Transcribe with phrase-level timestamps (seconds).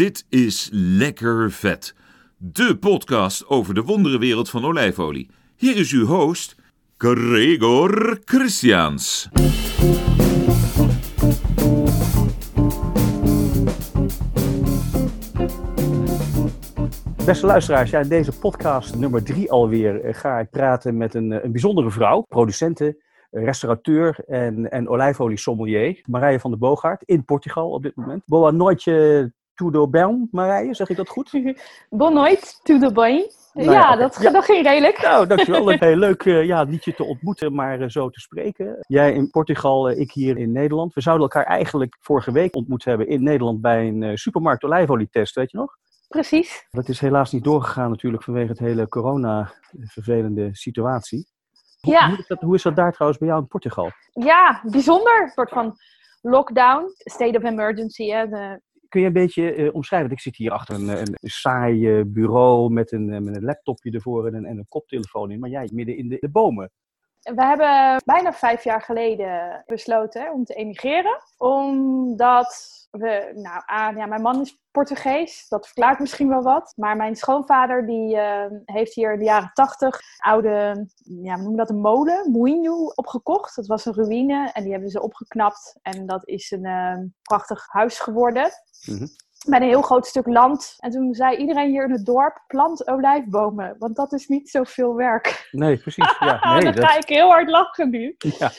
[0.00, 1.94] Dit is Lekker Vet,
[2.36, 5.30] de podcast over de wonderenwereld van olijfolie.
[5.56, 6.56] Hier is uw host,
[6.96, 9.28] Gregor Christians.
[17.24, 21.32] Beste luisteraars, ja, in deze podcast nummer drie alweer eh, ga ik praten met een,
[21.32, 27.02] eh, een bijzondere vrouw, producente, eh, restaurateur en, en olijfolie sommelier, Marije van der Boogaard,
[27.02, 28.22] in Portugal op dit moment.
[28.26, 31.30] Boa noite, tudo bem, Marije, zeg ik dat goed?
[31.90, 33.26] Bon nooit, tudo bem.
[33.52, 34.30] Nou ja, dat, Ja.
[34.30, 35.02] dat ging redelijk.
[35.02, 35.68] Nou, dankjewel.
[35.78, 38.76] Heel leuk eh, ja, niet je te ontmoeten, maar eh, zo te spreken.
[38.86, 40.94] Jij in Portugal, eh, ik hier in Nederland.
[40.94, 45.50] We zouden elkaar eigenlijk vorige week ontmoet hebben in Nederland bij een supermarkt olijfolietest, weet
[45.50, 45.76] je nog?
[46.08, 46.66] Precies.
[46.70, 51.26] Dat is helaas niet doorgegaan natuurlijk vanwege het hele corona-vervelende situatie.
[51.80, 52.08] Hoe, Ja.
[52.08, 53.90] hoe, is dat, hoe is dat daar trouwens bij jou in Portugal?
[54.12, 55.22] Ja, bijzonder.
[55.22, 55.76] Een soort van
[56.22, 58.08] lockdown, state of emergency.
[58.08, 58.28] Hè.
[58.28, 60.08] De, Kun je een beetje eh, omschrijven?
[60.08, 63.44] Want Ik zit hier achter een, een saai eh, bureau met een, eh, met een
[63.44, 65.38] laptopje ervoor en een, en een koptelefoon in.
[65.38, 66.70] Maar jij midden in de bomen.
[67.22, 71.22] We hebben bijna vijf jaar geleden besloten om te emigreren.
[71.36, 76.72] Omdat we, nou, aan, ja, mijn man is Portugees, dat verklaart misschien wel wat.
[76.76, 80.86] Maar mijn schoonvader die eh, heeft hier in de jaren tachtig oude,
[81.22, 83.56] ja, we noemen dat een molen, Moinho, opgekocht.
[83.56, 85.78] Dat was een ruïne en die hebben ze opgeknapt.
[85.82, 88.50] En dat is een eh, prachtig huis geworden.
[88.86, 89.06] Mhm.
[89.46, 90.76] Met een heel groot stuk land.
[90.78, 93.76] En toen zei iedereen hier in het dorp, plant olijfbomen.
[93.78, 95.48] Want dat is niet zoveel werk.
[95.50, 96.16] Nee, precies.
[96.18, 98.14] Ja, nee, dan dat, ga ik heel hard lachen nu.
[98.18, 98.50] ja.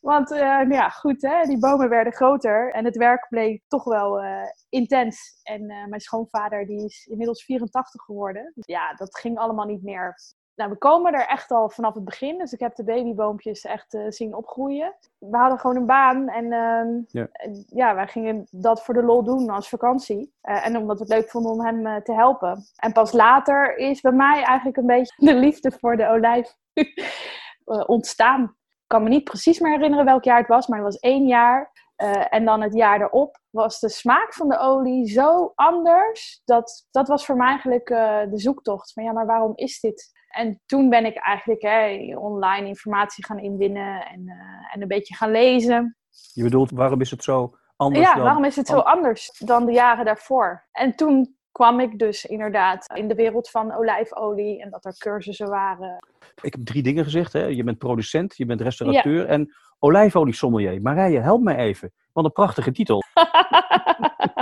[0.00, 3.84] Want eh, nou ja, goed, hè, die bomen werden groter en het werk bleek toch
[3.84, 5.40] wel eh, intens.
[5.42, 8.52] En eh, mijn schoonvader die is inmiddels 84 geworden.
[8.54, 10.14] Dus ja, dat ging allemaal niet meer.
[10.60, 12.38] Nou, we komen er echt al vanaf het begin.
[12.38, 14.94] Dus ik heb de babyboompjes echt eh, zien opgroeien.
[15.18, 17.28] We hadden gewoon een baan en ehm, Ja.
[17.32, 20.32] en ja, wij gingen dat voor de lol doen als vakantie.
[20.40, 22.64] Eh, en omdat we het leuk vonden om hem eh, te helpen.
[22.76, 26.56] En pas later is bij mij eigenlijk een beetje de liefde voor de olijf
[27.86, 28.42] ontstaan.
[28.42, 31.26] Ik kan me niet precies meer herinneren welk jaar het was, maar het was één
[31.26, 31.88] jaar.
[32.30, 36.42] En dan het jaar erop was de smaak van de olie zo anders.
[36.44, 37.86] Dat, dat was voor mij eigenlijk
[38.30, 38.92] de zoektocht.
[38.92, 40.18] Van ja, maar waarom is dit?
[40.30, 45.14] En toen ben ik eigenlijk hè, online informatie gaan inwinnen en, eh, en een beetje
[45.14, 45.96] gaan lezen.
[46.32, 48.24] Je bedoelt, waarom is het zo anders Ja, dan...
[48.24, 50.66] waarom is het zo anders dan de jaren daarvoor?
[50.72, 55.48] En toen kwam ik dus inderdaad in de wereld van olijfolie en dat er cursussen
[55.48, 55.96] waren.
[56.42, 57.32] Ik heb drie dingen gezegd.
[57.32, 57.44] Hè?
[57.44, 60.82] Je bent producent, je bent restaurateur en olijfolie sommelier.
[60.82, 61.92] Marije, help mij even.
[62.12, 63.02] Wat een prachtige titel.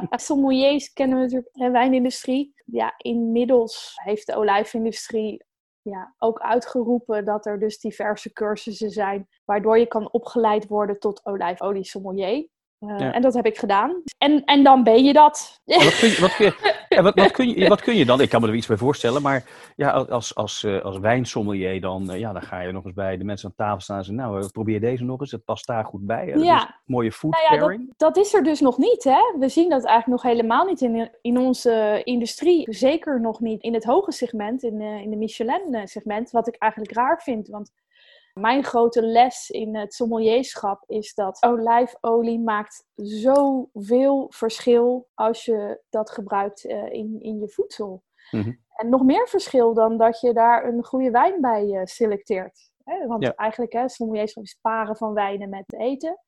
[0.10, 2.52] Sommeliers kennen we natuurlijk de wijnindustrie.
[2.64, 5.44] Ja, inmiddels heeft de olijfindustrie
[5.88, 11.20] ja, ook uitgeroepen dat er dus diverse cursussen zijn waardoor je kan opgeleid worden tot
[11.24, 12.48] olijfolie sommelier.
[12.78, 13.12] Eh, Ja.
[13.12, 14.02] En dat heb ik gedaan.
[14.18, 15.60] En, en dan ben je dat.
[15.64, 18.20] Wat je, wat kun je, en wat, wat, kun je, wat kun je dan?
[18.20, 19.44] Ik kan me er iets bij voorstellen, maar
[19.76, 23.16] ja, als, als, eh, als wijnsommelier dan, eh, ja, dan ga je nog eens bij
[23.16, 25.66] de mensen aan tafel staan en zeggen, nou, eh, probeer deze nog eens, het past
[25.66, 26.32] daar goed bij.
[26.32, 26.80] Dat Ja.
[26.84, 27.94] mooie food Nou ja, dat, pairing.
[27.96, 29.04] dat is er dus nog niet.
[29.04, 29.38] Hè?
[29.38, 32.74] We zien dat eigenlijk nog helemaal niet in, in onze industrie.
[32.74, 36.30] Zeker nog niet in het hoge segment, in, in de Michelin-segment.
[36.30, 37.48] Wat ik eigenlijk raar vind.
[37.48, 37.72] Want
[38.40, 46.10] mijn grote les in het sommelierschap is dat olijfolie maakt zoveel verschil als je dat
[46.10, 48.02] gebruikt eh, in, in je voedsel.
[48.30, 48.52] Mhm.
[48.74, 52.70] En nog meer verschil dan dat je daar een goede wijn bij eh, selecteert.
[52.84, 53.06] Hè?
[53.06, 53.34] Want Ja.
[53.34, 56.18] eigenlijk, hè, sommelierschap is paren van wijnen met eten.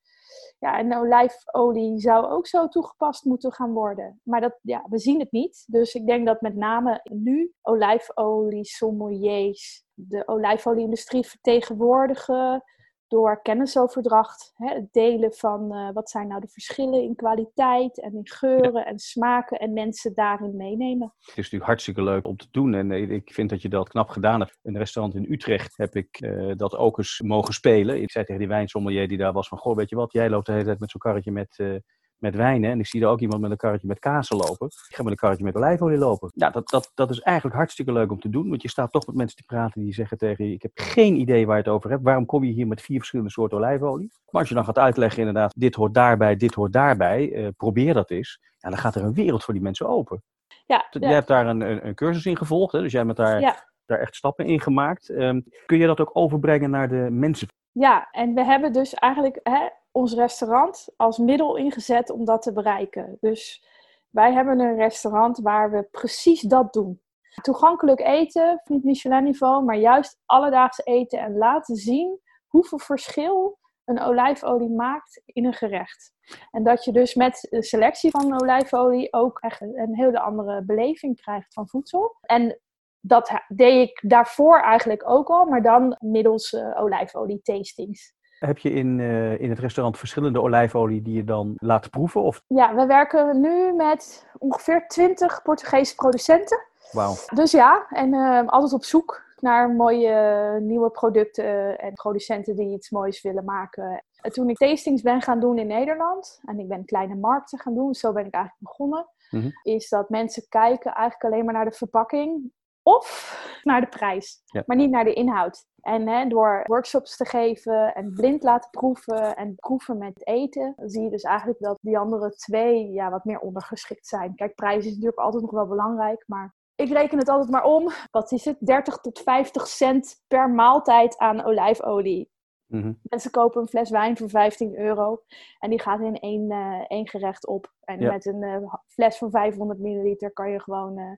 [0.60, 4.21] Ja, en olijfolie zou ook zo toegepast moeten gaan worden.
[4.22, 5.65] Maar dat, ja, we zien het niet.
[5.66, 12.65] Dus ik denk dat met name nu olijfolie, sommeliers, de olijfolie-industrie vertegenwoordigen
[13.10, 14.53] door kennisoverdracht.
[14.56, 18.87] Hè, het delen van eh, wat zijn nou de verschillen in kwaliteit en in geuren
[18.87, 21.15] en smaken en mensen daarin meenemen.
[21.19, 23.88] Het is natuurlijk hartstikke leuk om te doen en eh, ik vind dat je dat
[23.88, 24.59] knap gedaan hebt.
[24.62, 28.03] In een restaurant in Utrecht heb ik eh, dat ook eens mogen spelen.
[28.03, 30.47] Ik zei tegen die wijnsommelier die daar was van, goh, weet je wat, jij loopt
[30.47, 31.82] de hele tijd met zo'n karretje met,
[32.20, 32.70] met wijn hè?
[32.70, 34.66] en ik zie er ook iemand met een karretje met kazen lopen.
[34.66, 36.31] Ik ga met een karretje met olijfolie lopen.
[36.34, 39.06] Ja, dat, dat, dat is eigenlijk hartstikke leuk om te doen, want je staat toch
[39.06, 41.72] met mensen te praten die zeggen tegen je, ik heb geen idee waar je het
[41.72, 42.02] over hebt.
[42.02, 44.11] Waarom kom je hier met vier verschillende soorten olijfolie?
[44.31, 47.94] Maar als je dan gaat uitleggen inderdaad, dit hoort daarbij, dit hoort daarbij, eh, probeer
[47.94, 48.38] dat eens.
[48.58, 50.23] Ja, dan gaat er een wereld voor die mensen open.
[50.66, 52.81] Ja, Jij hebt daar een, een, een cursus in gevolgd, hè?
[52.81, 53.69] dus jij hebt daar, ja.
[53.87, 55.08] daar echt stappen in gemaakt.
[55.08, 57.49] Ehm, kun je dat ook overbrengen naar de mensen?
[57.73, 62.52] Ja, en we hebben dus eigenlijk hè, ons restaurant als middel ingezet om dat te
[62.52, 63.16] bereiken.
[63.20, 63.64] Dus
[64.10, 67.00] wij hebben een restaurant waar we precies dat doen.
[67.42, 74.70] Toegankelijk eten, niet Michelin-niveau, maar juist alledaags eten en laten zien hoeveel verschil een olijfolie
[74.70, 76.12] maakt in een gerecht.
[76.50, 81.20] En dat je dus met de selectie van olijfolie ook echt een hele andere beleving
[81.20, 82.16] krijgt van voedsel.
[82.20, 82.60] En
[83.00, 88.14] dat deed ik daarvoor eigenlijk ook al, maar dan middels uh, olijfolie tastings.
[88.40, 92.22] Heb je in, uh, in het restaurant verschillende olijfolie die je dan laat proeven?
[92.22, 92.42] Of?
[92.46, 96.66] Ja, we werken nu met ongeveer 20 Portugese producenten.
[96.92, 97.14] Wauw.
[97.34, 102.90] Dus ja, en uh, altijd op zoek naar mooie nieuwe producten en producenten die iets
[102.90, 104.04] moois willen maken.
[104.20, 107.94] Toen ik tastings ben gaan doen in Nederland en ik ben kleine markten gaan doen,
[107.94, 109.50] zo ben ik eigenlijk begonnen, mm -hmm.
[109.62, 112.52] is dat mensen kijken eigenlijk alleen maar naar de verpakking
[112.82, 114.62] of naar de prijs, ja.
[114.67, 115.69] maar niet naar de inhoud.
[115.81, 121.03] En hè, door workshops te geven en blind laten proeven en proeven met eten, zie
[121.03, 124.35] je dus eigenlijk dat die andere twee ja, wat meer ondergeschikt zijn.
[124.35, 127.91] Kijk, prijs is natuurlijk altijd nog wel belangrijk, maar ik reken het altijd maar om.
[128.11, 128.57] Wat is het?
[128.61, 132.31] 30 tot 50 cent per maaltijd aan olijfolie.
[132.67, 132.99] Mm -hmm.
[133.03, 135.23] Mensen kopen een fles wijn voor 15 euro
[135.59, 137.73] en die gaat in één, uh, één gerecht op.
[137.81, 138.12] En ja.
[138.12, 141.12] met een uh, fles van 500 milliliter kan je gewoon uh,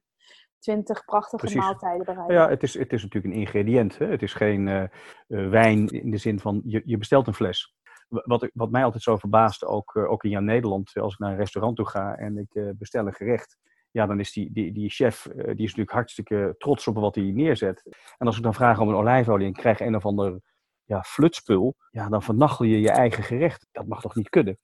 [0.63, 1.61] 20 prachtige Precies.
[1.61, 2.37] maaltijden bereiden.
[2.37, 3.99] Ja, het is, het is natuurlijk een ingrediënt.
[3.99, 4.07] Hè?
[4.07, 4.83] Het is geen uh,
[5.29, 7.75] uh, wijn in de zin van je, je bestelt een fles.
[8.09, 11.37] Wat, wat mij altijd zo verbaast, ook, uh, ook in Nederland, als ik naar een
[11.37, 13.59] restaurant toe ga en ik bestel een gerecht.
[13.91, 17.25] Ja, dan is die, die, die chef, die is natuurlijk hartstikke trots op wat hij
[17.25, 17.83] neerzet.
[18.19, 20.41] En als ik dan vraag om een olijfolie en krijg een of ander
[20.85, 23.69] ja, flutspul, ja, dan vernachel je je eigen gerecht.
[23.73, 24.59] Dat mag toch niet kunnen?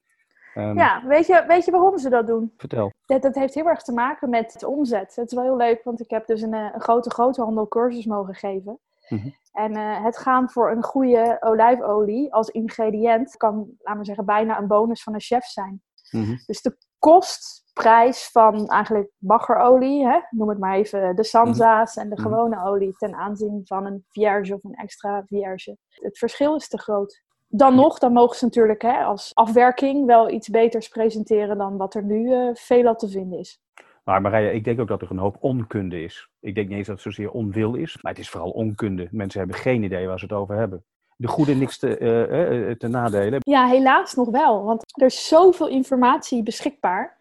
[0.59, 2.53] Um, ja, weet je, weet je waarom ze dat doen?
[2.57, 2.93] Vertel.
[3.07, 5.17] Dat, dat heeft heel erg te maken met de omzet.
[5.17, 8.35] Het is wel heel leuk, want ik heb dus een, een grote groothandel cursus mogen
[8.35, 8.79] geven.
[9.09, 9.35] Mm -hmm.
[9.53, 14.59] En uh, het gaan voor een goede olijfolie als ingrediënt kan, laten we zeggen, bijna
[14.59, 15.83] een bonus van een chef zijn.
[16.11, 16.43] Mm -hmm.
[16.47, 22.11] Dus de kostprijs van eigenlijk baggerolie, hè, noem het maar even de Sansa's mm -hmm.
[22.11, 25.77] en de gewone olie ten aanzien van een vierge of een extra vierge.
[25.89, 27.23] Het verschil is te groot.
[27.49, 31.95] Dan nog, dan mogen ze natuurlijk hè, als afwerking wel iets beters presenteren dan wat
[31.95, 33.61] er nu uh, veelal te vinden is.
[34.05, 36.29] Maar Marije, ik denk ook dat er een hoop onkunde is.
[36.41, 39.09] Ik denk niet eens dat het zozeer onwil is, maar het is vooral onkunde.
[39.11, 40.85] Mensen hebben geen idee waar ze het over hebben.
[41.17, 43.41] De goede niks te, uh, uh, te nadelen.
[43.43, 44.65] Ja, helaas nog wel.
[44.65, 47.17] Want er is zoveel informatie beschikbaar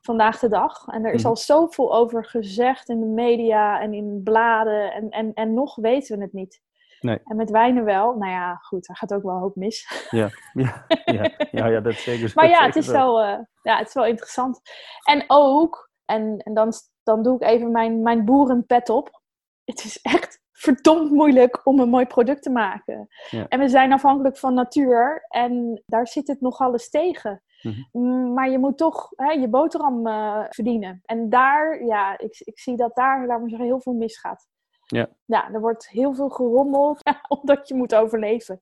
[0.00, 0.86] vandaag de dag.
[0.86, 1.28] En er is mm.
[1.28, 4.92] al zoveel over gezegd in de media en in bladen.
[4.92, 6.60] En, en, en nog weten we het niet.
[7.00, 7.20] Nee.
[7.24, 8.16] En met wijnen wel.
[8.16, 10.06] Nou ja, goed, daar gaat ook wel een hoop mis.
[10.10, 12.32] Ja, ja, ja, ja, ja dat zeker.
[12.34, 14.60] maar ja, het is wel, uh, ja, het is wel interessant.
[15.04, 16.72] En ook, en, en dan,
[17.02, 19.22] dan doe ik even mijn, mijn boerenpet op.
[19.64, 23.08] Het is echt verdomd moeilijk om een mooi product te maken.
[23.30, 23.46] Ja.
[23.48, 27.42] En we zijn afhankelijk van natuur en daar zit het nogal eens tegen.
[27.62, 28.32] Mm-hmm.
[28.32, 31.00] Maar je moet toch hè, je boterham uh, verdienen.
[31.04, 34.46] En daar, ja, ik, ik zie dat daar, laat maar zeggen, heel veel misgaat.
[34.86, 35.08] Ja.
[35.24, 37.02] ja, er wordt heel veel gerommeld,
[37.40, 38.60] omdat je moet overleven.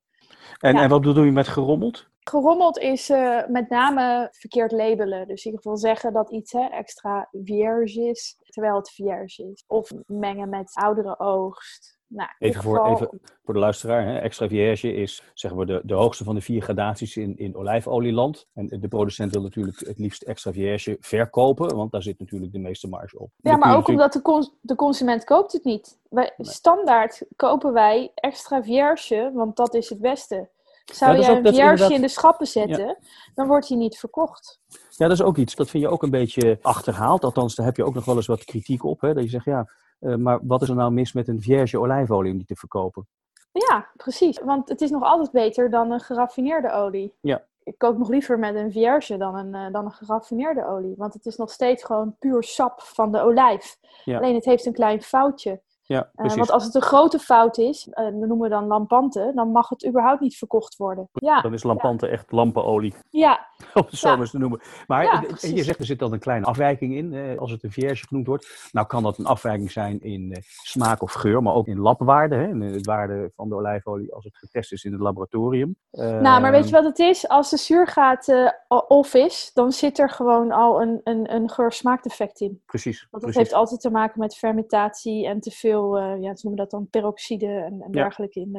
[0.61, 0.83] En, Ja.
[0.83, 2.07] en wat bedoel je met gerommeld?
[2.21, 5.27] Gerommeld is eh, met name verkeerd labelen.
[5.29, 9.65] Dus in ieder geval zeggen dat iets hè, extra vierge is, terwijl het vierge is.
[9.67, 11.99] Of mengen met oudere oogst.
[12.07, 14.19] Nou, Even voor, geval- even voor de luisteraar, hè?
[14.19, 18.47] extra vierge is zeg maar de, de hoogste van de vier gradaties in, in olijfolieland.
[18.55, 22.59] En de producent wil natuurlijk het liefst extra vierge verkopen, want daar zit natuurlijk de
[22.59, 23.31] meeste marge op.
[23.37, 25.99] Ja, maar ook omdat de, cons- de consument koopt het niet.
[26.09, 26.49] Wij, Nee.
[26.53, 30.49] Standaard kopen wij extra vierge, want dat is het beste.
[30.93, 32.97] Zou Ja, ook- een vierge inderdaad- in de schappen zetten,
[33.35, 34.61] dan wordt hij niet verkocht.
[34.91, 35.55] Ja, dat is ook iets.
[35.55, 37.25] Dat vind je ook een beetje achterhaald.
[37.25, 39.01] Althans, daar heb je ook nog wel eens wat kritiek op.
[39.01, 39.15] Hè?
[39.15, 39.71] Dat je zegt, ja,
[40.05, 43.07] eh, maar wat is er nou mis met een vierge olijfolie om die te verkopen?
[43.53, 44.41] Ja, precies.
[44.41, 47.13] Want het is nog altijd beter dan een geraffineerde olie.
[47.21, 47.45] Ja.
[47.63, 50.95] Ik kook nog liever met een vierge dan een, eh, dan een geraffineerde olie.
[50.97, 53.77] Want het is nog steeds gewoon puur sap van de olijf.
[54.05, 54.17] Ja.
[54.19, 55.61] Alleen het heeft een klein foutje.
[55.87, 56.37] Ja, Eh, precies.
[56.37, 59.69] want als het een grote fout is, eh, dat noemen we dan lampante, dan mag
[59.69, 61.09] het überhaupt niet verkocht worden.
[61.13, 64.61] Ja, Dan is lampante echt lampenolie, ja, om het zo maar eens te noemen.
[64.87, 65.05] Maar
[65.41, 68.07] eh, je zegt, er zit dan een kleine afwijking in, eh, als het een vierge
[68.07, 68.69] genoemd wordt.
[68.73, 72.35] Nou kan dat een afwijking zijn in eh, smaak of geur, maar ook in labwaarde.
[72.35, 72.49] Hè?
[72.49, 75.77] In het waarde van de olijfolie als het getest is in het laboratorium.
[75.91, 77.29] nou, maar weet je Ehm, wat het is?
[77.29, 78.49] Als de zuurgaat eh,
[78.89, 82.63] off is, dan zit er gewoon al een, een, een geur-smaakdefect in.
[82.67, 82.99] Precies.
[83.01, 83.37] Want dat precies.
[83.41, 86.89] heeft altijd te maken met fermentatie en te veel, eh, ja, ze noemen dat dan
[86.91, 87.89] peroxide en, en Ja.
[88.03, 88.59] dergelijke in de...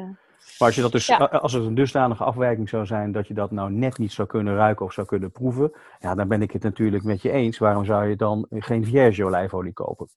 [0.58, 1.20] Maar als, je dat dus, Ja.
[1.20, 4.28] a- als het een dusdanige afwijking zou zijn dat je dat nou net niet zou
[4.28, 7.58] kunnen ruiken of zou kunnen proeven, ja, dan ben ik het natuurlijk met je eens.
[7.58, 10.08] Waarom zou je dan geen vierge olijfolie kopen?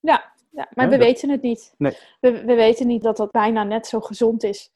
[0.00, 1.74] Ja, ja maar we dat- weten het niet.
[1.78, 1.96] Nee.
[2.20, 4.72] We, we weten niet dat dat bijna net zo gezond is.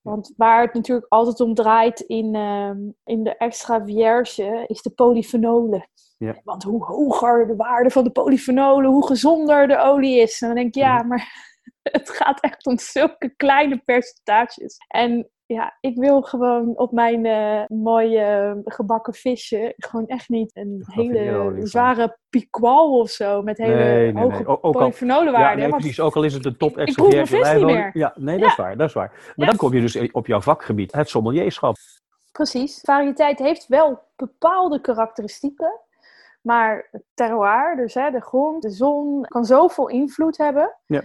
[0.00, 4.90] Want waar het natuurlijk altijd om draait in, ehm, in de extra vierge is de
[4.90, 5.88] polyfenolen.
[6.18, 6.34] Ja.
[6.44, 10.40] Want hoe hoger de waarde van de polyfenolen, hoe gezonder de olie is.
[10.40, 11.08] En dan denk ik, ja, Mhm.
[11.08, 11.46] maar
[11.98, 14.76] het gaat echt om zulke kleine percentages.
[14.88, 20.84] En ja, ik wil gewoon op mijn uh, mooie gebakken visje gewoon echt niet een
[20.86, 24.72] hele zware piqual of zo met hele nee, nee, hoge nee.
[24.72, 25.64] polyfenolenwaarden.
[25.64, 26.00] Ja, precies.
[26.00, 27.90] Ook al is het een top extra Ik proef vis niet meer.
[27.92, 28.76] Ja, nee, dat is waar.
[28.76, 29.32] Dat is waar.
[29.36, 31.76] Maar dan kom je dus op jouw vakgebied, het sommelierschap.
[32.32, 32.80] Precies.
[32.80, 35.80] Variëteit heeft wel bepaalde karakteristieken.
[36.40, 40.76] Maar het terroir, dus hè, de grond, de zon, kan zoveel invloed hebben.
[40.86, 41.02] Ja.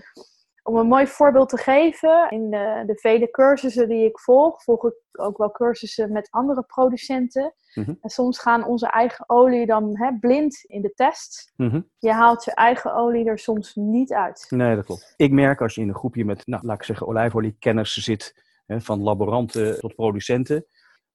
[0.64, 4.86] Om een mooi voorbeeld te geven, in de, de, vele cursussen die ik volg, volg
[4.86, 7.54] ik ook wel cursussen met andere producenten.
[7.74, 7.94] Mhm.
[8.02, 11.54] En soms gaan onze eigen olie dan hè, blind in de test.
[11.56, 11.82] Mhm.
[12.00, 14.46] Je haalt je eigen olie er soms niet uit.
[14.50, 15.14] Nee, dat klopt.
[15.18, 18.82] Ik merk als je in een groepje met, nou, laat ik zeggen, olijfoliekenners zit, hè,
[18.82, 20.66] van laboranten tot producenten,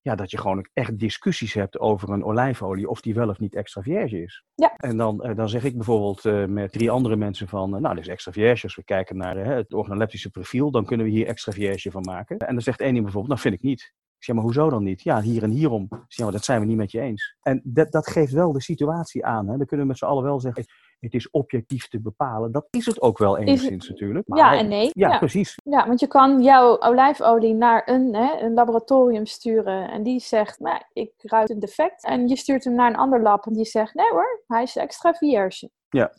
[0.02, 3.55] ja, dat je gewoon echt discussies hebt over een olijfolie, of die wel of niet
[3.55, 4.45] extra vierge is.
[4.55, 4.75] Ja.
[4.76, 7.95] En dan, eh, dan zeg ik bijvoorbeeld uh, met drie andere mensen van, uh, nou,
[7.95, 8.62] dit is extra vierge.
[8.62, 12.38] Als we kijken naar het organoleptische profiel, dan kunnen we hier extra vierge van maken.
[12.38, 13.93] En dan zegt één iemand bijvoorbeeld, nou, vind ik niet.
[14.19, 15.02] Ik zeg, maar hoezo dan niet?
[15.02, 15.83] Ja, hier en hierom.
[15.83, 17.37] Ik zeg, maar dat zijn we niet met je eens.
[17.43, 19.49] En dat, dat geeft wel de situatie aan.
[19.49, 19.57] Hè.
[19.57, 20.64] Dan kunnen we met z'n allen wel zeggen,
[21.00, 22.52] het is objectief te bepalen.
[22.52, 24.28] Dat is het ook wel enigszins natuurlijk.
[24.28, 24.90] Maar, ja en nee.
[24.93, 25.59] Ja, precies.
[25.64, 30.61] Ja, want je kan jouw olijfolie naar een, hè, een laboratorium sturen en die zegt,
[30.61, 32.05] nou, ik ruik een defect.
[32.05, 34.76] En je stuurt hem naar een ander lab en die zegt, nee hoor, hij is
[34.76, 35.71] extra vierge.
[35.88, 36.12] Ja.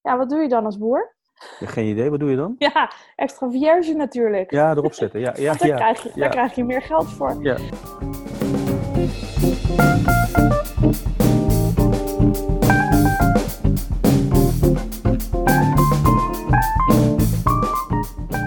[0.00, 1.16] Ja, wat doe je dan als boer?
[1.58, 2.54] Ja, geen idee, wat doe je dan?
[2.74, 4.50] Ja, extra vierge natuurlijk.
[4.50, 5.20] Ja, erop zetten.
[5.20, 7.42] Ja, ja, daar, ja, krijg je, daar krijg je meer geld voor.
[7.42, 7.56] Ja.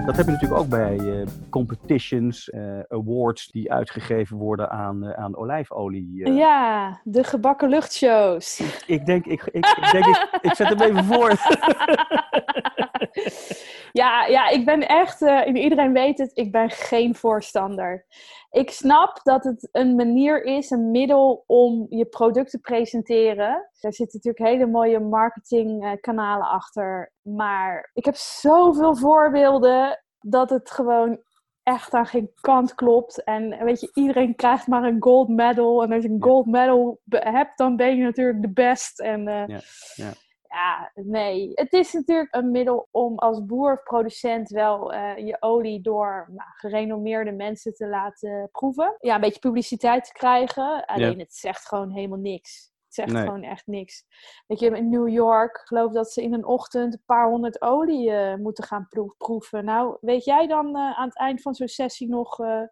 [0.06, 5.12] Dat heb je natuurlijk ook bij uh, competitions, uh, awards die uitgegeven worden aan, uh,
[5.12, 6.34] aan olijfolie.
[6.34, 8.60] Ja, de gebakken luchtshows.
[8.60, 11.30] Ik, ik denk, ik, ik, ik, denk ik, ik zet hem even voor.
[14.02, 15.22] ja, ja, ik ben echt,
[15.54, 18.06] iedereen weet het, ik ben geen voorstander.
[18.56, 23.70] Ik snap dat het een manier is, een middel om je product te presenteren.
[23.80, 27.12] Daar zitten natuurlijk hele mooie marketingkanalen achter.
[27.22, 31.20] Maar ik heb zoveel voorbeelden dat het gewoon
[31.64, 33.24] echt aan geen kant klopt.
[33.24, 35.84] En weet je, iedereen krijgt maar een gold medal.
[35.84, 39.00] En als je een gold medal hebt, dan ben je natuurlijk de best.
[39.00, 39.60] En uh, ja,
[39.96, 40.12] ja.
[40.56, 41.52] Ja, nee.
[41.54, 46.26] Het is natuurlijk een middel om als boer of producent wel uh, je olie door
[46.30, 48.96] nou, gerenommeerde mensen te laten proeven.
[49.00, 50.86] Ja, een beetje publiciteit te krijgen.
[50.86, 51.18] Alleen Ja.
[51.24, 52.74] het zegt gewoon helemaal niks.
[52.86, 53.24] Het zegt Nee.
[53.26, 54.04] gewoon echt niks.
[54.48, 58.12] Weet je, in New York geloof dat ze in een ochtend een paar honderd olie
[58.12, 59.66] eh, moeten gaan proeven.
[59.66, 62.40] Nou, weet jij dan eh, aan het eind van zo'n sessie nog...
[62.40, 62.68] eh, eh,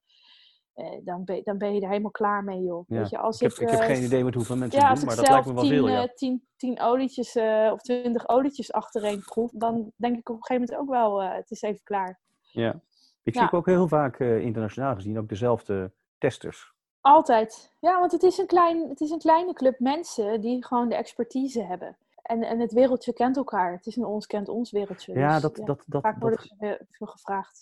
[1.04, 2.84] dan, ben, dan ben je er helemaal klaar mee, joh.
[2.88, 2.98] Ja.
[3.00, 5.06] Weet je, als Ik heb, ik heb eh, geen idee met hoeveel mensen ja, doen,
[5.06, 6.02] maar dat lijkt me wel tien, veel, ja.
[6.02, 10.44] eh, tien, tien olietjes eh, of twintig olietjes achtereen proef, dan denk ik op een
[10.44, 12.20] gegeven moment ook wel, eh, het is even klaar.
[12.52, 12.82] ja.
[13.24, 16.74] Ik zie ook heel vaak eh, internationaal gezien ook dezelfde testers.
[17.02, 17.74] Altijd.
[17.80, 20.96] Ja, want het is, een klein, het is een kleine club mensen die gewoon de
[20.96, 21.98] expertise hebben.
[22.22, 23.72] En, en het wereldje kent elkaar.
[23.72, 25.14] Het is een ons kent ons wereldje.
[25.14, 27.62] Ja, Dus, dat, dat, dat, Vaak worden dat, ze veel- veel gevraagd.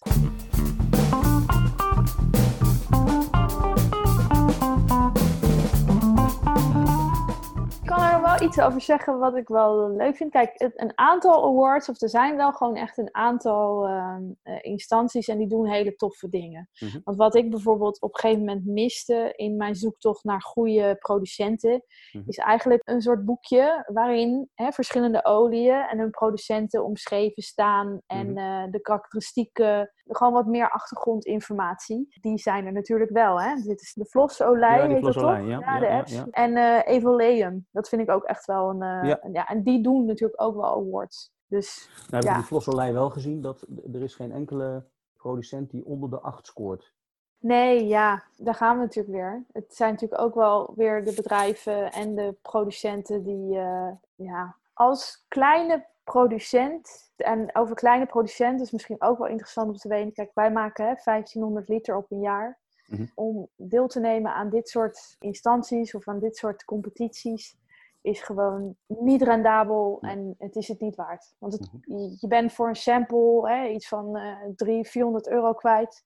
[8.52, 10.32] Iets over zeggen wat ik wel leuk vind.
[10.32, 14.58] Kijk, het- een aantal awards, of er zijn wel gewoon echt een aantal ehm, eh,
[14.62, 16.70] instanties en die doen hele toffe dingen.
[16.80, 16.98] Mhm.
[17.04, 21.84] Want wat ik bijvoorbeeld op een gegeven moment miste in mijn zoektocht naar goede producenten,
[22.12, 22.24] Mhm.
[22.28, 28.30] is eigenlijk een soort boekje waarin hè, verschillende oliën en hun producenten omschreven staan en
[28.32, 28.38] Mhm.
[28.38, 32.08] eh, de karakteristieken, gewoon wat meer achtergrondinformatie.
[32.22, 33.42] Die zijn er natuurlijk wel.
[33.42, 33.56] Hè?
[33.56, 35.24] Dit is de vlosolij, Ja, heet dat toch?
[35.24, 36.12] ja, Ja, ja, de ja, apps.
[36.14, 36.26] ja.
[36.32, 38.82] En eh Evoleum, dat vind ik ook echt wel een...
[38.82, 39.24] eh, Ja.
[39.24, 39.48] een- ja.
[39.48, 41.32] En die doen natuurlijk ook wel awards.
[41.48, 42.36] Dus Nou heb ik Ja.
[42.36, 43.62] die vlossolij wel gezien, dat
[43.94, 44.86] er is geen enkele
[45.18, 46.94] producent die onder de 8 scoort.
[47.40, 49.46] Nee, ja, daar gaan we natuurlijk weer.
[49.52, 55.26] Het zijn natuurlijk ook wel weer de bedrijven en de producenten die, eh, ja, als
[55.28, 60.14] kleine producent, en over kleine producenten is misschien ook wel interessant om te weten.
[60.14, 62.60] Kijk, wij maken hè, 1500 liter op een jaar.
[62.88, 63.06] Mhm.
[63.16, 67.58] Om deel te nemen aan dit soort instanties of aan dit soort competities
[68.02, 71.36] is gewoon niet rendabel en het is het niet waard.
[71.40, 75.54] Want het, je- je bent voor een sample hè, iets van eh 300, 400 euro
[75.54, 76.04] kwijt.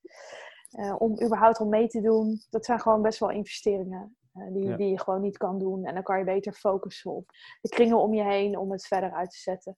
[0.69, 2.41] eh, om überhaupt al mee te doen.
[2.49, 4.75] Dat zijn gewoon best wel investeringen eh, die, Ja.
[4.75, 5.85] die je gewoon niet kan doen.
[5.85, 7.25] En dan kan je beter focussen op
[7.61, 9.75] de kringen om je heen om het verder uit te zetten.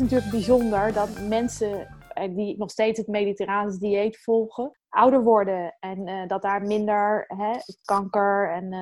[0.00, 5.76] Natuurlijk bijzonder dat mensen eh, die nog steeds het mediterraans dieet volgen, ouder worden.
[5.80, 7.52] En dat daar minder hè,
[7.84, 8.72] kanker en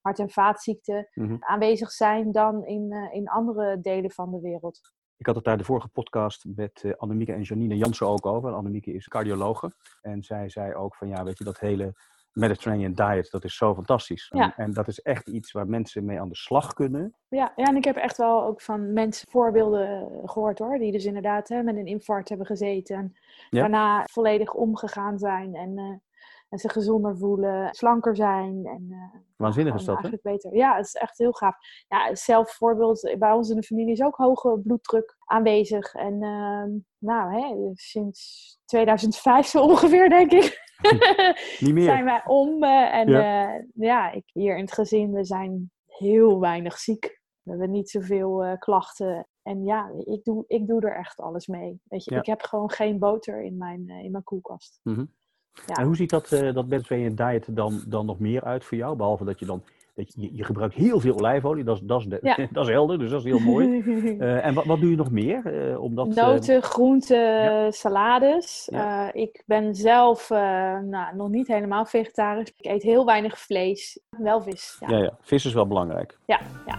[0.00, 1.36] hart- en vaatziekten Mhm.
[1.40, 4.80] aanwezig zijn dan in, in andere delen van de wereld.
[5.16, 8.52] Ik had het daar de vorige podcast met Annemieke en Janine Jansen ook over.
[8.52, 9.72] Annemieke is cardiologe.
[10.00, 11.92] En zij zei ook van ja, weet je, dat hele
[12.36, 14.30] Mediterranean diet, dat is zo fantastisch.
[14.34, 14.42] Ja.
[14.56, 17.14] En, en, dat is echt iets waar mensen mee aan de slag kunnen.
[17.28, 20.78] Ja, ja, en ik heb echt wel ook van mensen voorbeelden gehoord hoor.
[20.78, 22.96] Die dus inderdaad hè, met een infarct hebben gezeten.
[22.96, 23.12] En
[23.50, 23.60] Ja.
[23.60, 25.54] daarna volledig omgegaan zijn.
[25.54, 25.84] En, eh,
[26.48, 28.60] en zich gezonder voelen, slanker zijn.
[28.66, 30.02] En, eh, Waanzinnig is dat, hè?
[30.02, 30.54] eigenlijk beter.
[30.58, 31.56] Ja, het is echt heel gaaf.
[31.88, 35.94] Ja, zelf voorbeeld, bij ons in de familie is ook hoge bloeddruk aanwezig.
[35.94, 40.64] En ehm, nou, hè, sinds 2005 zo ongeveer, denk ik.
[41.60, 41.84] Niet meer.
[41.84, 42.62] zijn wij om.
[42.62, 43.62] eh, en Ja.
[43.74, 44.10] ja.
[44.10, 47.20] ik, hier in het gezin, we zijn heel weinig ziek.
[47.42, 49.26] We hebben niet zoveel eh, klachten.
[49.42, 51.80] En ja, ik doe, ik doe er echt alles mee.
[51.84, 52.20] Weet je, Ja.
[52.20, 54.80] ik heb gewoon geen boter in mijn, eh, in mijn koelkast.
[54.82, 55.04] Mhm.
[55.66, 55.74] Ja.
[55.74, 58.96] En hoe ziet dat, eh dat Mediterranean diet dan, dan nog meer uit voor jou?
[58.96, 59.62] Behalve dat je dan,
[59.94, 62.36] dat je, je gebruikt heel veel olijfolie, dat is, dat is, de- Ja.
[62.52, 63.64] dat is helder, dus dat is heel mooi.
[64.20, 65.70] Eh, en wat, wat doe je nog meer?
[65.70, 67.70] eh omdat, Noten, groenten, ja.
[67.70, 68.68] salades.
[69.12, 72.52] Ik ben zelf nou, nog niet helemaal vegetarisch.
[72.56, 74.00] Ik eet heel weinig vlees.
[74.10, 74.76] Wel vis.
[74.80, 74.88] Ja.
[74.88, 76.18] ja, ja, vis is wel belangrijk.
[76.26, 76.78] Ja, ja.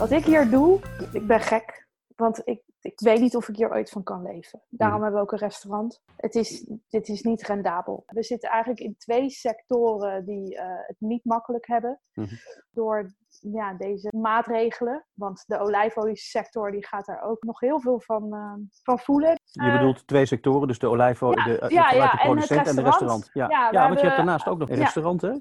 [0.00, 0.80] Wat ik hier doe,
[1.12, 1.88] ik ben gek.
[2.16, 4.62] Want ik, ik weet niet of ik hier ooit van kan leven.
[4.68, 5.04] Daarom Mhm.
[5.06, 6.02] hebben we ook een restaurant.
[6.16, 8.02] Het is, dit is niet rendabel.
[8.06, 12.00] We zitten eigenlijk in twee sectoren die eh, het niet makkelijk hebben.
[12.14, 12.34] Mhm.
[12.70, 15.06] Door ja, deze maatregelen.
[15.14, 18.52] Want de olijfoliesector die gaat daar ook nog heel veel van, eh,
[18.82, 19.38] van voelen.
[19.44, 22.50] Je Eh, bedoelt twee sectoren, dus de olijfolie, ja, de, ja, ja, de en het
[22.68, 23.30] en, de restaurant.
[23.32, 25.32] Ja, Ja, want je hebt daarnaast ook nog een restaurant, hè?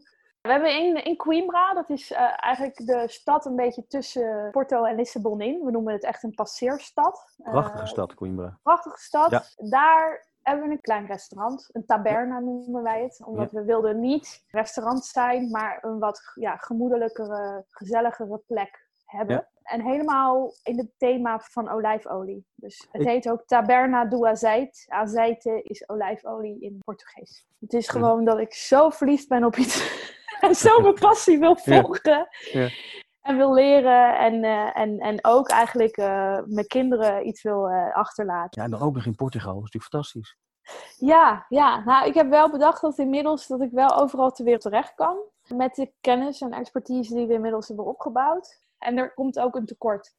[0.42, 4.84] We hebben in, in Coimbra, dat is eh, eigenlijk de stad een beetje tussen Porto
[4.84, 5.64] en Lissabon in.
[5.66, 7.36] We noemen het echt een passeerstad.
[7.44, 8.60] Prachtige Eh, stad, Coimbra.
[8.64, 9.32] prachtige stad.
[9.32, 9.44] Ja.
[9.70, 11.70] Daar hebben we een klein restaurant.
[11.72, 13.22] Een taberna noemen wij het.
[13.26, 19.36] Omdat we wilden niet restaurant zijn, maar een wat ja, gemoedelijkere, gezelligere plek hebben.
[19.36, 19.48] Ja.
[19.64, 22.46] En helemaal in het thema van olijfolie.
[22.56, 24.86] Dus het Ik- heet ook Taberna do Azeite.
[24.88, 27.46] Azeite is olijfolie in Portugees.
[27.60, 29.78] Het is gewoon dat ik zo verliefd ben op iets.
[30.40, 32.28] en zo mijn passie wil volgen.
[32.52, 32.70] Ja.
[33.22, 34.18] En wil leren.
[34.18, 38.62] En, eh, en, en ook eigenlijk eh, mijn kinderen iets wil eh, achterlaten.
[38.62, 39.54] Ja, en dan ook nog in Portugal.
[39.54, 40.38] Dat is natuurlijk fantastisch.
[40.98, 44.62] Ja, ja, nou ik heb wel bedacht dat inmiddels dat ik wel overal ter wereld
[44.62, 45.18] terecht kan.
[45.56, 48.60] Met de kennis en expertise die we inmiddels hebben opgebouwd.
[48.78, 50.14] En er komt ook een tekort.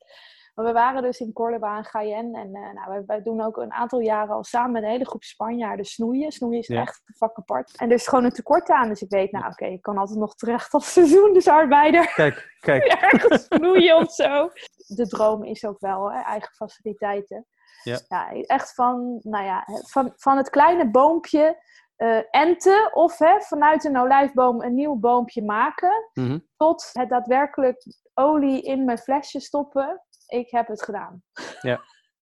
[0.55, 2.35] Maar we waren dus in Córdoba en Jaén.
[2.35, 5.07] En eh, nou, wij, wij doen ook een aantal jaren al samen met een hele
[5.07, 6.33] groep Spanjaarden snoeien.
[6.33, 6.81] Snoeien is Ja.
[6.81, 7.77] echt een vak apart.
[7.77, 8.89] En er is gewoon een tekort aan.
[8.89, 12.13] Dus ik weet, nou oké, ik kan altijd nog terecht als seizoensarbeider.
[12.15, 12.85] Kijk, kijk.
[12.85, 14.51] ergens snoeien of zo.
[14.87, 17.47] De droom is ook wel hè, eigen faciliteiten.
[17.83, 18.31] Ja.
[18.47, 21.63] echt van, nou ja, van, van het kleine boompje
[21.97, 26.11] eh, enten of hè, vanuit een olijfboom een nieuw boompje maken.
[26.13, 26.39] Mhm.
[26.57, 27.85] Tot het daadwerkelijk
[28.15, 30.03] olie in mijn flesje stoppen.
[30.31, 31.23] Ik heb het gedaan.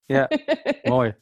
[0.04, 0.28] Ja,
[0.82, 1.14] mooi.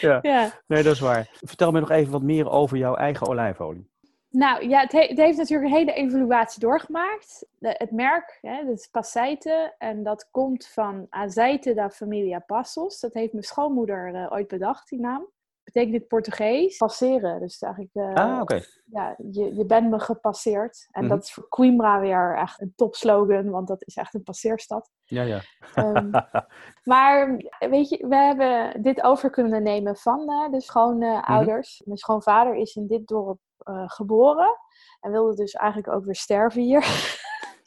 [0.00, 0.50] Ja, Ja.
[0.66, 1.28] nee, dat is waar.
[1.32, 3.90] Vertel me nog even wat meer over jouw eigen olijfolie.
[4.30, 7.46] Nou ja, het, he- het heeft natuurlijk een hele evaluatie doorgemaakt.
[7.58, 9.74] De- het merk, hè, dat is Passeite.
[9.78, 13.00] En dat komt van Azeite da Familia Passos.
[13.00, 15.26] Dat heeft mijn schoonmoeder eh, ooit bedacht, die naam.
[15.72, 17.40] Betekent in het Portugees passeren.
[17.40, 18.60] Dus eigenlijk, eh, Ah, oké.
[18.84, 20.88] ja, je, je bent me gepasseerd.
[20.90, 21.14] En Mhm.
[21.14, 24.90] dat is voor Coimbra weer echt een topslogan, want dat is echt een passeerstad.
[25.04, 25.40] Ja, ja.
[25.74, 26.10] Ehm,
[26.92, 31.82] maar weet je, we hebben dit over kunnen nemen van eh, de schoonouders.
[31.84, 34.56] Mijn schoonvader is in dit dorp eh, geboren
[35.00, 36.80] en wilde dus eigenlijk ook weer sterven hier.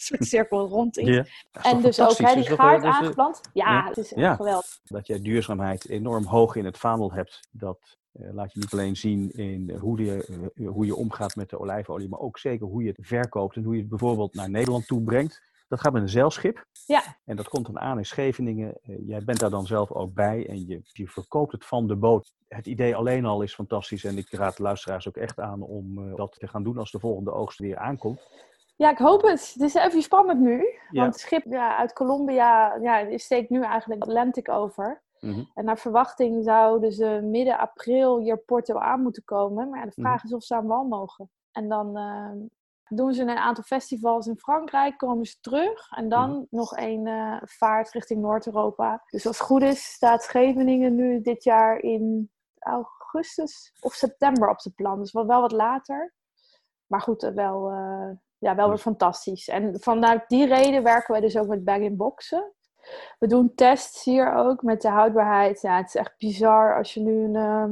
[0.10, 3.42] een soort cirkel rond is En dus ook hè, die gaard is, eh, aangeplant.
[3.54, 3.88] Ja, ja.
[3.88, 4.36] het is Ja.
[4.36, 4.80] geweldig.
[4.84, 7.48] dat jij duurzaamheid enorm hoog in het vaandel hebt.
[7.52, 11.50] Dat eh, laat je niet alleen zien in eh, hoe, je, hoe je omgaat met
[11.50, 14.50] de olijfolie, maar ook zeker hoe je het verkoopt en hoe je het bijvoorbeeld naar
[14.50, 15.50] Nederland toe brengt.
[15.68, 16.66] Dat gaat met een zeilschip.
[16.86, 17.18] Ja.
[17.26, 18.80] En dat komt dan aan in Scheveningen.
[18.82, 21.96] Eh, jij bent daar dan zelf ook bij en je, je verkoopt het van de
[21.96, 22.34] boot.
[22.48, 26.16] Het idee alleen al is fantastisch en ik raad de luisteraars ook echt aan om
[26.16, 28.22] dat te gaan doen als de volgende oogst weer aankomt.
[28.82, 29.52] Ja, ik hoop het.
[29.54, 30.58] Het is even spannend nu.
[30.90, 31.02] Ja.
[31.02, 35.02] Want het schip ja, uit Colombia ja, steekt nu eigenlijk Atlantic over.
[35.20, 35.44] Mhm.
[35.54, 39.70] En naar verwachting zouden ze midden april hier Porto aan moeten komen.
[39.70, 41.30] Maar ja, de vraag is of ze aan wal mogen.
[41.52, 42.32] En dan eh,
[42.98, 45.92] doen ze een aantal festivals in Frankrijk, komen ze terug.
[45.92, 49.04] En dan nog een eh, vaart richting Noord-Europa.
[49.10, 54.60] Dus als het goed is, staat Scheveningen nu dit jaar in augustus of september op
[54.60, 55.00] zijn plan.
[55.00, 56.14] Dus wel, wel wat later.
[56.88, 58.10] Maar goed, eh, wel, eh,
[58.42, 59.48] ja, wel weer fantastisch.
[59.48, 62.54] En vanuit die reden werken wij dus ook met bag-in-boxen.
[63.20, 65.62] We doen tests hier ook met de houdbaarheid.
[65.62, 67.72] Ja, het is echt bizar als je nu een ehm,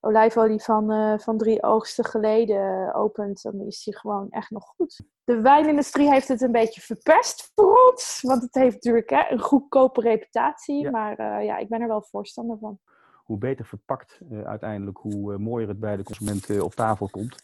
[0.00, 3.42] olijfolie van, eh, van drie oogsten geleden opent.
[3.42, 5.00] Dan is die gewoon echt nog goed.
[5.24, 8.18] De wijnindustrie heeft het een beetje verpest voor ons.
[8.22, 10.80] Want het heeft natuurlijk hè, een goedkope reputatie.
[10.80, 10.90] Ja.
[10.90, 12.78] Maar eh, ja, ik ben er wel voorstander van.
[13.24, 17.08] Hoe beter verpakt eh, uiteindelijk, hoe eh, mooier het bij de consument eh, op tafel
[17.08, 17.42] komt.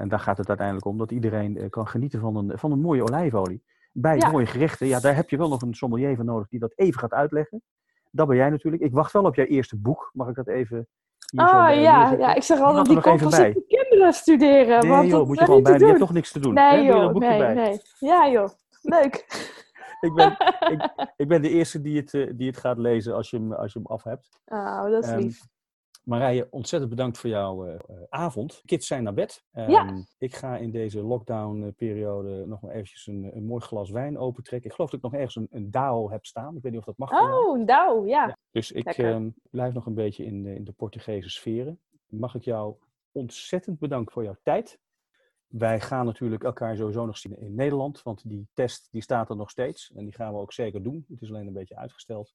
[0.00, 2.80] En daar gaat het uiteindelijk om dat iedereen eh, kan genieten van een, van een
[2.80, 3.62] mooie olijfolie.
[3.92, 4.30] Bij Ja.
[4.30, 7.00] mooie gerechten, ja, daar heb je wel nog een sommelier voor nodig die dat even
[7.00, 7.62] gaat uitleggen.
[8.10, 8.82] Dat ben jij natuurlijk.
[8.82, 10.10] Ik wacht wel op jouw eerste boek.
[10.12, 10.88] Mag ik dat even
[11.34, 14.80] Ah bij ja, ja, ik zeg Die altijd, die nog komt als de kinderen studeren.
[14.80, 15.78] Nee want joh, dat moet je gewoon bij.
[15.78, 16.54] Die hebt toch niks te doen.
[16.54, 17.54] Nee je joh, een boekje nee, bij.
[17.54, 17.80] nee.
[17.98, 18.48] Ja joh,
[18.82, 19.24] leuk.
[20.00, 20.36] Ik, ben,
[20.70, 20.88] ik,
[21.22, 23.72] ik ben de eerste die het, eh, die het gaat lezen als je hem, als
[23.72, 24.28] je hem af hebt.
[24.44, 25.40] Oh, dat is Ehm, lief.
[26.10, 28.62] Marije, ontzettend bedankt voor jouw eh, eh, avond.
[28.64, 29.44] Kids zijn naar bed.
[29.52, 30.04] Ehm, Ja.
[30.18, 34.68] Ik ga in deze lockdown-periode nog maar eventjes een, een mooi glas wijn opentrekken.
[34.70, 36.56] Ik geloof dat ik nog ergens een, een DAO heb staan.
[36.56, 37.10] Ik weet niet of dat mag.
[37.10, 38.26] Oh, nou, ja.
[38.26, 41.80] Ja, Dus ik ehm, blijf nog een beetje in de, in de Portugese sferen.
[42.06, 42.74] Mag ik jou
[43.12, 44.78] ontzettend bedanken voor jouw tijd.
[45.46, 49.36] Wij gaan natuurlijk elkaar sowieso nog zien in Nederland, want die test die staat er
[49.36, 49.92] nog steeds.
[49.94, 51.04] En die gaan we ook zeker doen.
[51.08, 52.34] Het is alleen een beetje uitgesteld.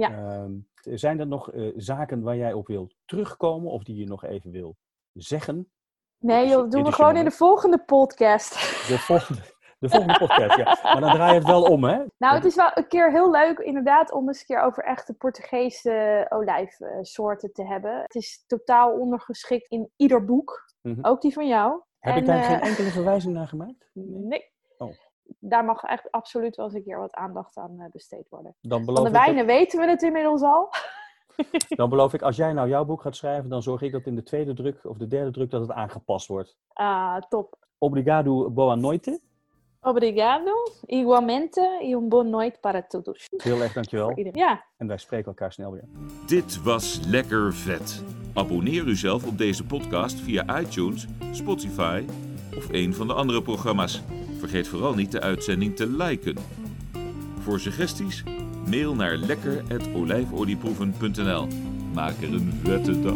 [0.00, 0.10] Ja.
[0.10, 0.52] Ehm,
[0.96, 4.50] zijn er nog eh, zaken waar jij op wilt terugkomen of die je nog even
[4.50, 4.76] wil
[5.12, 5.72] zeggen?
[6.18, 8.52] Nee joh, dit doen we gewoon in de volgende podcast.
[8.88, 9.40] De volgende,
[9.78, 10.78] de volgende podcast, ja.
[10.82, 12.04] Maar dan draai je het wel om, hè?
[12.18, 15.14] Nou, het is wel een keer heel leuk inderdaad om eens een keer over echte
[15.14, 18.02] Portugese olijfsoorten te hebben.
[18.02, 20.98] Het is totaal ondergeschikt in ieder boek, Mhm.
[21.06, 21.80] ook die van jou.
[21.98, 23.90] Heb En, ik daar eh, geen enkele verwijzing naar gemaakt?
[24.30, 24.49] Nee.
[25.50, 28.54] Daar mag echt absoluut wel eens een keer wat aandacht aan eh, besteed worden.
[28.60, 30.68] Dan Van de ik dat- wijnen weten we het inmiddels al.
[31.68, 34.14] dan beloof ik, als jij nou jouw boek gaat schrijven, dan zorg ik dat in
[34.14, 36.56] de tweede druk of de derde druk dat het aangepast wordt.
[36.72, 37.58] Ah, top.
[37.78, 39.20] Obrigado, boa noite.
[39.82, 40.52] Obrigado.
[40.86, 41.78] Igualmente.
[41.82, 43.26] E um boa noite para todos.
[43.36, 44.12] Heel erg dankjewel.
[44.32, 44.64] Ja.
[44.76, 45.84] En wij spreken elkaar snel weer.
[46.26, 48.04] Dit was Lekker Vet.
[48.34, 52.04] Abonneer u zelf op deze podcast via iTunes, Spotify
[52.56, 54.02] of een van de andere programma's.
[54.40, 56.36] Vergeet vooral niet de uitzending te liken.
[57.42, 58.22] Voor suggesties,
[58.66, 61.48] mail naar lekker.olijfolieproeven.nl.
[61.92, 63.14] Maak er een vette dag.